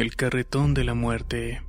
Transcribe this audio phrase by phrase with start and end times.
[0.00, 1.60] El carretón de la muerte.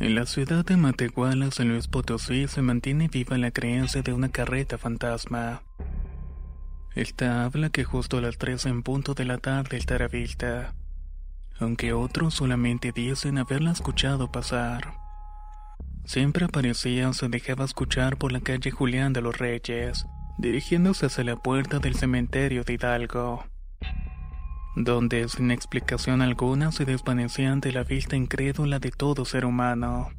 [0.00, 4.28] En la ciudad de Matehuala, San Luis Potosí, se mantiene viva la creencia de una
[4.28, 5.62] carreta fantasma.
[6.94, 10.74] Esta habla que justo a las 3 en punto de la tarde estará vista,
[11.58, 14.92] aunque otros solamente dicen haberla escuchado pasar.
[16.04, 20.04] Siempre aparecía o se dejaba escuchar por la calle Julián de los Reyes,
[20.36, 23.46] dirigiéndose hacia la puerta del cementerio de Hidalgo
[24.76, 30.10] donde sin explicación alguna se desvanecía ante la vista incrédula de todo ser humano.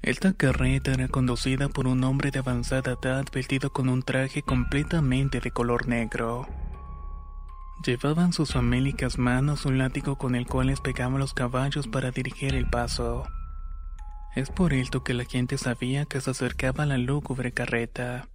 [0.00, 5.40] Esta carreta era conducida por un hombre de avanzada edad vestido con un traje completamente
[5.40, 6.48] de color negro.
[7.84, 12.10] Llevaba en sus famélicas manos un látigo con el cual les pegaban los caballos para
[12.10, 13.24] dirigir el paso.
[14.34, 18.28] Es por esto que la gente sabía que se acercaba a la lúgubre carreta.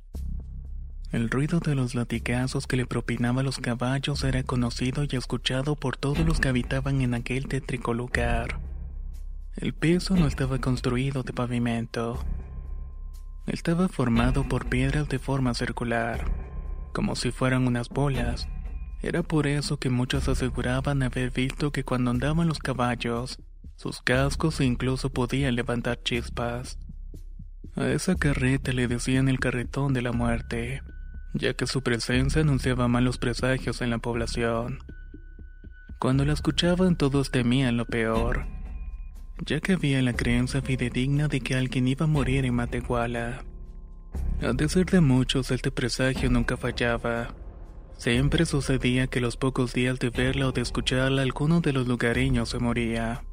[1.11, 5.97] El ruido de los latigazos que le propinaban los caballos era conocido y escuchado por
[5.97, 8.59] todos los que habitaban en aquel tétrico lugar.
[9.55, 12.23] El piso no estaba construido de pavimento.
[13.47, 16.25] Estaba formado por piedras de forma circular,
[16.93, 18.47] como si fueran unas bolas.
[19.01, 23.39] Era por eso que muchos aseguraban haber visto que cuando andaban los caballos,
[23.77, 26.77] sus cascos incluso podían levantar chispas.
[27.75, 30.83] A esa carreta le decían el carretón de la muerte
[31.33, 34.79] ya que su presencia anunciaba malos presagios en la población.
[35.99, 38.45] Cuando la escuchaban todos temían lo peor,
[39.45, 43.43] ya que había la creencia fidedigna de que alguien iba a morir en Matehuala.
[44.41, 47.35] A decir de muchos, este presagio nunca fallaba.
[47.97, 52.49] Siempre sucedía que los pocos días de verla o de escucharla alguno de los lugareños
[52.49, 53.23] se moría.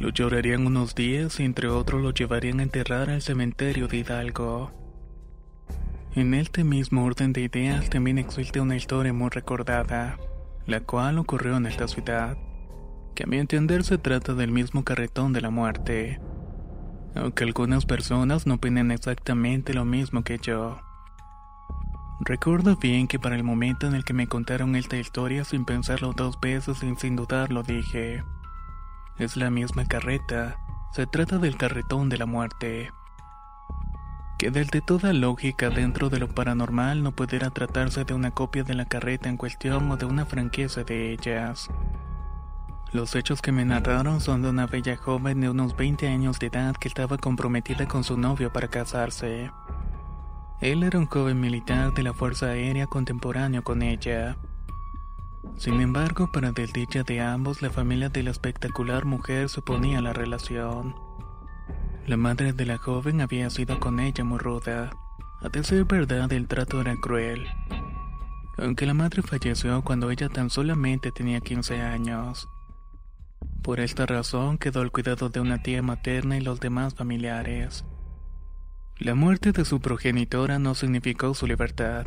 [0.00, 4.83] Lo llorarían unos días y entre otros lo llevarían a enterrar al cementerio de Hidalgo.
[6.16, 10.16] En este mismo orden de ideas también existe una historia muy recordada,
[10.64, 12.38] la cual ocurrió en esta ciudad,
[13.16, 16.20] que a mi entender se trata del mismo carretón de la muerte,
[17.16, 20.78] aunque algunas personas no opinan exactamente lo mismo que yo.
[22.20, 26.12] Recuerdo bien que para el momento en el que me contaron esta historia sin pensarlo
[26.12, 28.22] dos veces y sin dudarlo dije,
[29.18, 30.58] es la misma carreta,
[30.92, 32.92] se trata del carretón de la muerte
[34.44, 38.74] que desde toda lógica dentro de lo paranormal no pudiera tratarse de una copia de
[38.74, 41.70] la carreta en cuestión o de una franqueza de ellas.
[42.92, 46.48] Los hechos que me narraron son de una bella joven de unos 20 años de
[46.48, 49.50] edad que estaba comprometida con su novio para casarse.
[50.60, 54.36] Él era un joven militar de la Fuerza Aérea contemporáneo con ella.
[55.56, 61.03] Sin embargo, para desdicha de ambos, la familia de la espectacular mujer suponía la relación.
[62.06, 64.90] La madre de la joven había sido con ella muy ruda.
[65.40, 67.46] A decir verdad, el trato era cruel.
[68.58, 72.46] Aunque la madre falleció cuando ella tan solamente tenía 15 años.
[73.62, 77.86] Por esta razón quedó al cuidado de una tía materna y los demás familiares.
[78.98, 82.06] La muerte de su progenitora no significó su libertad,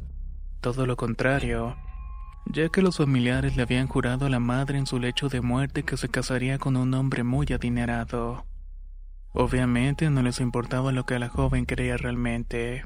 [0.62, 1.76] todo lo contrario,
[2.46, 5.82] ya que los familiares le habían jurado a la madre en su lecho de muerte
[5.82, 8.46] que se casaría con un hombre muy adinerado.
[9.34, 12.86] Obviamente no les importaba lo que la joven creía realmente.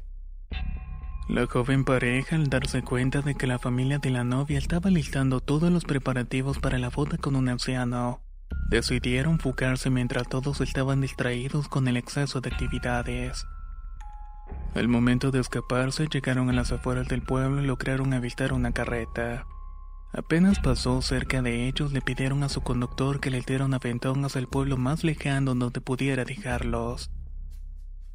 [1.28, 5.40] La joven pareja, al darse cuenta de que la familia de la novia estaba listando
[5.40, 8.20] todos los preparativos para la boda con un anciano,
[8.68, 13.46] decidieron fugarse mientras todos estaban distraídos con el exceso de actividades.
[14.74, 19.46] Al momento de escaparse, llegaron a las afueras del pueblo y lograron avistar una carreta.
[20.12, 24.22] Apenas pasó cerca de ellos, le pidieron a su conductor que les diera un aventón
[24.24, 27.10] hacia el pueblo más lejano donde pudiera dejarlos.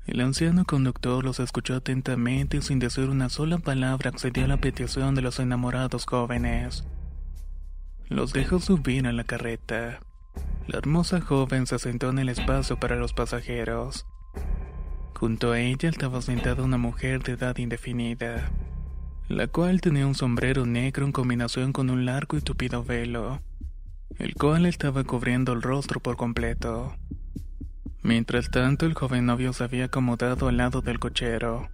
[0.06, 4.58] El anciano conductor los escuchó atentamente y sin decir una sola palabra accedió a la
[4.58, 6.86] petición de los enamorados jóvenes.
[8.08, 10.00] Los dejó subir a la carreta.
[10.68, 14.06] La hermosa joven se sentó en el espacio para los pasajeros.
[15.16, 18.52] Junto a ella estaba sentada una mujer de edad indefinida,
[19.28, 23.42] la cual tenía un sombrero negro en combinación con un largo y tupido velo,
[24.20, 26.96] el cual estaba cubriendo el rostro por completo.
[28.04, 31.70] Mientras tanto, el joven novio se había acomodado al lado del cochero.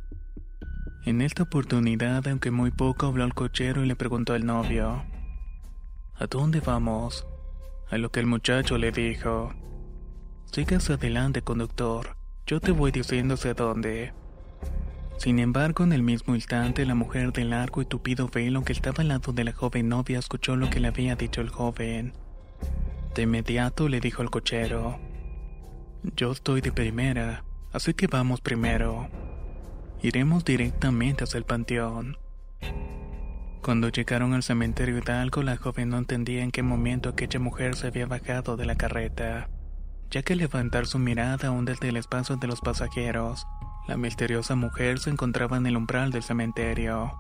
[1.05, 5.03] En esta oportunidad, aunque muy poco, habló al cochero y le preguntó al novio:
[6.15, 7.27] ¿A dónde vamos?
[7.91, 9.53] A lo que el muchacho le dijo:
[10.45, 12.15] Sigas adelante, conductor.
[12.47, 14.13] Yo te voy diciendo hacia dónde.
[15.17, 19.01] Sin embargo, en el mismo instante, la mujer de largo y tupido velo que estaba
[19.01, 22.13] al lado de la joven novia escuchó lo que le había dicho el joven.
[23.15, 24.99] De inmediato le dijo al cochero:
[26.17, 29.07] yo estoy de primera, así que vamos primero.
[30.01, 32.17] Iremos directamente hacia el panteón.
[33.61, 37.87] Cuando llegaron al cementerio Hidalgo, la joven no entendía en qué momento aquella mujer se
[37.87, 39.49] había bajado de la carreta,
[40.11, 43.47] ya que levantar su mirada aún desde el espacio de los pasajeros,
[43.87, 47.17] la misteriosa mujer se encontraba en el umbral del cementerio.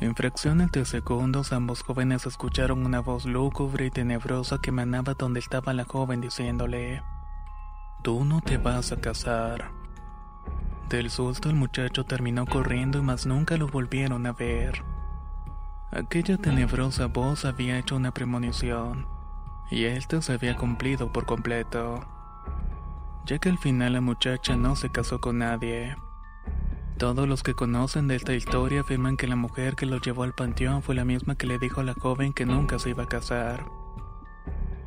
[0.00, 5.40] En fracciones de segundos ambos jóvenes escucharon una voz lúgubre y tenebrosa que emanaba donde
[5.40, 7.02] estaba la joven diciéndole
[8.02, 9.72] Tú no te vas a casar.
[10.88, 14.84] Del susto el muchacho terminó corriendo y más nunca lo volvieron a ver.
[15.90, 19.06] Aquella tenebrosa voz había hecho una premonición,
[19.70, 22.06] y esta se había cumplido por completo,
[23.28, 25.94] ya que al final la muchacha no se casó con nadie.
[26.96, 30.34] Todos los que conocen de esta historia afirman que la mujer que lo llevó al
[30.34, 33.08] panteón fue la misma que le dijo a la joven que nunca se iba a
[33.08, 33.66] casar.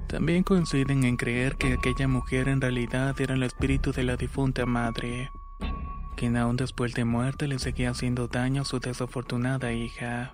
[0.08, 4.66] También coinciden en creer que aquella mujer en realidad era el espíritu de la difunta
[4.66, 5.32] madre,
[6.18, 10.34] quien aún después de muerte le seguía haciendo daño a su desafortunada hija.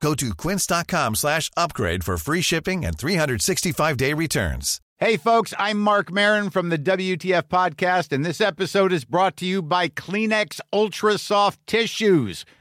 [0.00, 4.80] Go to quince.com slash upgrade for free shipping and 365-day returns.
[4.98, 9.46] Hey, folks, I'm Mark Marin from the WTF Podcast, and this episode is brought to
[9.46, 12.44] you by Kleenex Ultra Soft Tissues,